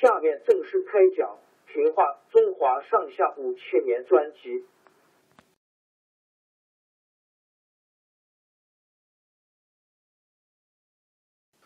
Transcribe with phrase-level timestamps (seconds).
[0.00, 1.38] 下面正式开讲
[1.72, 4.64] 《平话中华上下五千年》专辑。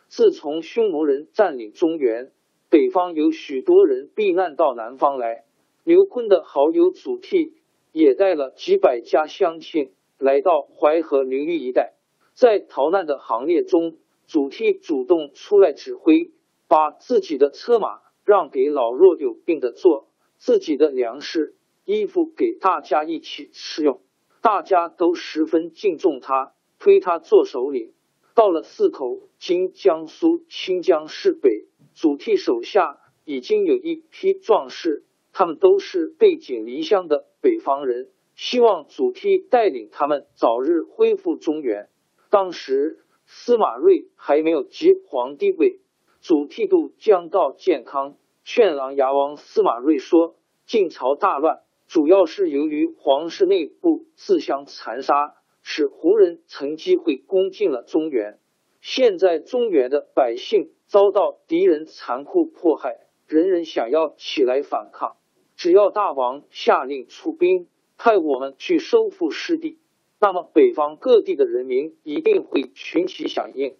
[0.09, 2.31] 自从匈奴人占领中原，
[2.69, 5.45] 北方有许多人避难到南方来。
[5.85, 7.53] 刘坤的好友祖逖
[7.93, 11.95] 也带了几百家乡亲来到淮河流域一带，
[12.35, 13.97] 在逃难的行列中。
[14.27, 16.31] 祖逖主动出来指挥，
[16.67, 21.55] 把自己的车马让给老弱有病的坐，自己的粮食
[21.87, 24.03] 衣服给大家一起吃用，
[24.43, 27.95] 大家都十分敬重他，推他做首领。
[28.35, 41.89] 到了四口（今江苏清江市北），祖逖手下已经有一批壮士，他们都是背井离乡的北方人，希望祖逖带领他们早日恢复中原。
[42.29, 42.99] 当时。
[43.31, 45.81] 司马睿还没有即皇帝位，
[46.29, 50.37] 祖逖度将到建康，劝琅琊王司马睿说
[50.69, 58.39] ：“晋朝大乱，主要是由于皇室内部自相残杀，使胡人乘机会攻进了中原。
[58.83, 65.17] 现在中原的百姓遭到敌人残酷迫害，人人想要起来反抗。
[65.57, 69.79] 只要大王下令出兵，派我们去收复失地。”
[70.21, 73.77] 那么，北方各地的人民一定会群起响应。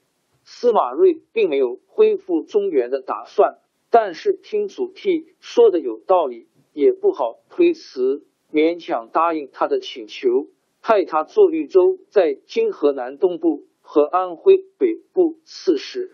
[0.51, 3.59] 司马睿并没有恢复中原的打算，
[3.91, 10.49] 但是听祖逖说的有道理，也不好推辞，勉强答应他的请求，
[10.81, 16.13] 派他做绿洲，在今河南东部和安徽北部刺史，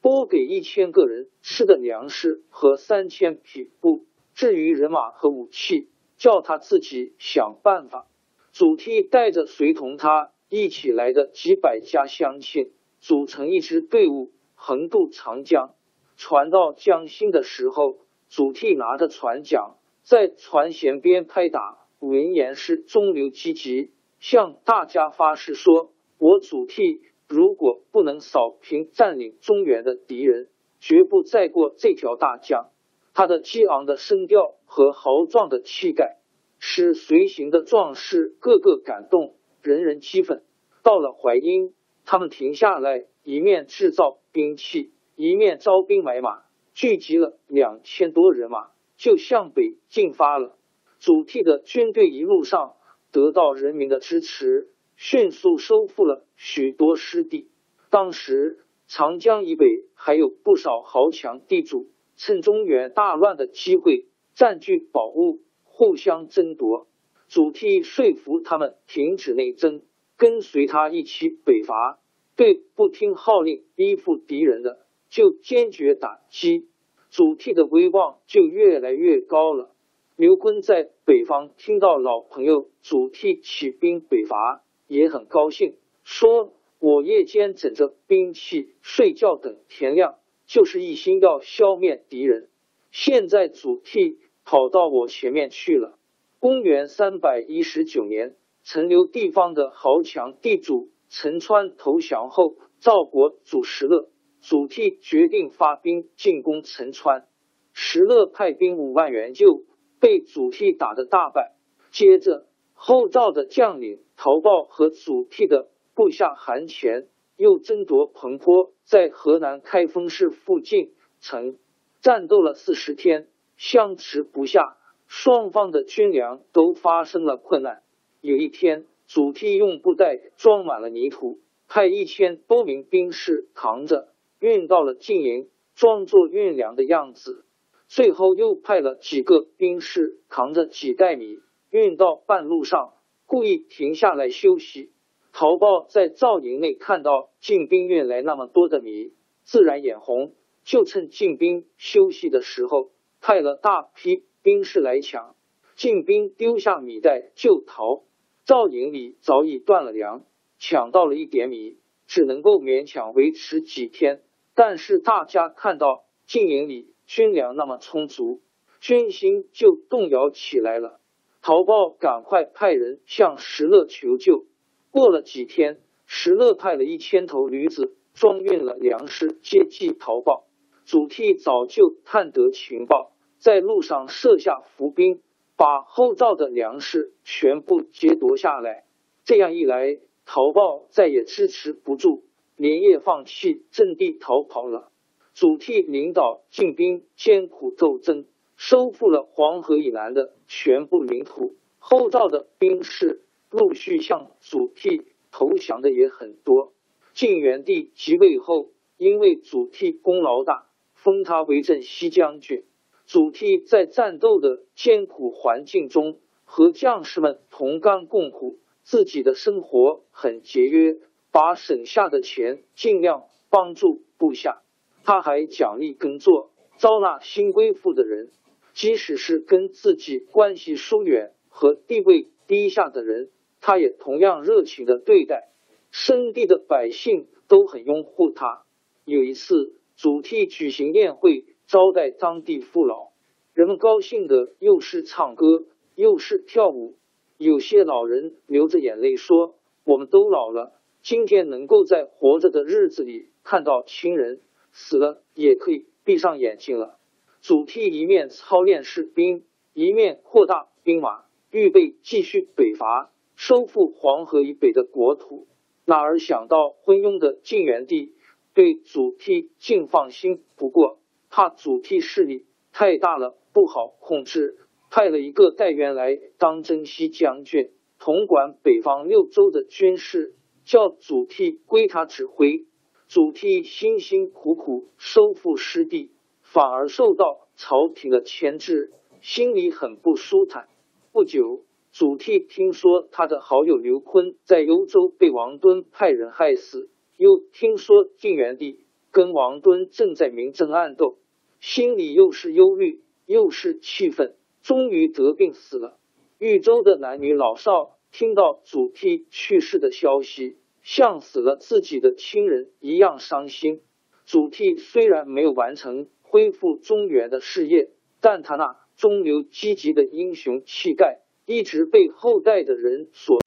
[0.00, 4.04] 拨给一千个人吃的粮食和三千匹布。
[4.34, 8.08] 至于人马和武器，叫他自己想办法。
[8.50, 12.72] 祖逖带着随同他一起来的几百家乡亲，
[13.06, 15.76] 组成一支队伍，横渡长江。
[16.16, 30.48] 船到江心的时候，祖逖拿着船桨在船舷边拍打，闻言是中流击楫，向大家发誓说：“我祖逖如果不能扫平占领中原的敌人，
[30.80, 32.70] 绝不再过这条大江。”
[33.14, 36.16] 他的激昂的声调和豪壮的气概。
[36.58, 40.42] 使随行的壮士个个感动，人人激愤。
[40.82, 41.72] 到了淮阴，
[42.06, 50.56] 他们停下来，一面制造兵器，一面招兵买马，聚集了两千多人马，就向北进发了。
[50.98, 52.76] 祖逖的军队一路上
[53.12, 57.50] 得到人民的支持，迅速收复了许多失地。
[57.90, 65.40] 当时长江以北还有不少豪强地主，趁中原大乱的机会，占据宝物。
[65.78, 66.86] 互相争夺，
[67.28, 69.82] 祖逖说服他们停止内争，
[70.16, 72.00] 跟随他一起北伐。
[72.34, 76.68] 对不听号令、依附敌人的，就坚决打击。
[77.08, 79.72] 祖逖的威望就越来越高了。
[80.16, 90.16] 刘坤在北方听到老朋友祖逖起兵北伐，也很高兴，说：“我夜间枕着兵器睡觉，等天亮，
[90.46, 92.48] 就是一心要消灭敌人。
[92.90, 94.16] 现在祖逖。”
[94.48, 95.98] 跑到我前面去了。
[96.38, 98.36] 公元三百一十九年，
[98.68, 104.08] 陈留地方的豪强地主陈川投降后，赵国主石勒、
[104.40, 107.28] 祖逖决定发兵进攻陈川。
[107.72, 109.62] 石勒派兵五万援救，
[110.00, 111.54] 被祖逖打得大败。
[111.92, 121.56] 接着，后赵的将领陶豹和祖逖的部下韩虔又争夺彭坡，在河南开封市附近曾
[122.00, 124.76] 战斗了四十天，相持不下，
[125.06, 127.84] 双方的军粮都发生了困难。
[128.26, 131.38] 有一天，祖逖用布袋装满了泥土，
[131.68, 134.08] 派一千多名兵士扛着
[134.40, 137.44] 运到了晋营，装作运粮的样子。
[137.86, 141.38] 最后又派了几个兵士扛着几袋米
[141.70, 142.94] 运到半路上，
[143.26, 144.90] 故意停下来休息。
[145.32, 149.12] 陶豹在赵营内看到晋兵运来那么多的米，
[149.44, 150.32] 自然眼红，
[150.64, 152.90] 就趁晋兵休息的时候，
[153.20, 155.36] 派了大批兵士来抢。
[155.76, 158.02] 晋兵丢下米袋就逃，
[158.46, 160.24] 赵营里早已断了粮，
[160.58, 161.76] 抢到了一点米，
[162.06, 164.22] 只能够勉强维持几天。
[164.54, 166.94] 但是大家看到晋营里。
[167.08, 168.40] 军粮那么充足，
[168.80, 170.98] 军心就动摇起来了。
[171.40, 174.44] 陶豹赶快派人向石勒求救。
[174.90, 180.48] 过了几天，石勒派了一千头驴子装运了粮食接济陶豹。
[180.84, 185.22] 祖逖早就探得情报，在路上设下伏兵，
[185.56, 188.84] 把后赵的粮食全部劫夺下来。
[189.24, 192.24] 这样一来，陶豹再也支持不住，
[192.56, 194.92] 连夜放弃阵地逃跑了。
[195.32, 198.26] 祖逖领导晋兵艰苦斗争，
[198.56, 201.56] 收复了黄河以南的全部领土。
[201.78, 206.72] 后赵的兵士陆续向祖逖投降的也很多。
[207.12, 212.64] 晋元帝即位后，因为祖逖功劳大，封他为镇西将军。
[213.06, 220.96] 祖逖在战斗的艰苦环境中，和将士们同甘共苦，自己的生活很节约，
[221.30, 224.62] 把省下的钱尽量帮助部下。
[225.04, 228.28] 他还奖励耕作，招纳新归附的人，
[228.74, 233.30] 即使是跟自己关系疏远和地位低下的人，
[233.60, 235.48] 他也同样热情的对待。
[235.92, 238.64] 生地的百姓都很拥护他。
[239.04, 243.10] 有一次，祖逖举行宴会招待当地父老，
[243.52, 245.64] 人们高兴的又是唱歌
[245.94, 246.96] 又是跳舞。
[247.38, 254.40] 有些老人流着眼泪说：“我们都老了，今天能够在活着的日子里看到亲人。”
[254.78, 256.98] 死了也可以闭上眼睛了。
[257.40, 265.46] 祖逖一面操练士兵，一面扩大兵马，预备继续北伐，收复黄河以北的国土。
[265.86, 268.12] 哪儿想到昏庸的晋元帝
[268.52, 270.98] 对祖逖竟放心不过，
[271.30, 274.56] 怕祖逖势力太大了不好控制，
[274.90, 280.34] 派了一个代员来当征西将军，统管北方六州的军事，
[280.64, 282.66] 叫祖逖归他指挥。
[283.08, 286.10] 祖逖辛辛苦苦收复失地，
[286.42, 290.68] 反而受到朝廷的牵制，心里很不舒坦。
[291.12, 298.80] 不久，祖逖听说他的好友刘琨在幽州被王敦派人害死，又听说晋元帝
[299.10, 301.18] 跟王敦正在明争暗斗，
[301.60, 305.98] 心里又是忧虑又是气愤，终于得病死了。
[306.38, 310.58] 豫州的男女老少听到祖逖去世的消息。
[310.82, 313.80] 像死了自己的亲人一样伤心。
[314.24, 317.88] 祖逖虽然没有完成恢复中原的事业，
[318.20, 323.40] 但他那中流积极的英雄气概一直被后代的人所。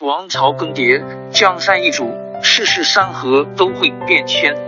[0.00, 2.08] 王朝更迭，江山易主，
[2.42, 4.67] 世事山河都会变迁。